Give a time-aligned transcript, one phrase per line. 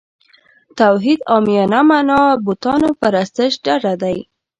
[0.79, 4.17] توحید عامیانه معنا بوتانو پرستش ډډه دی.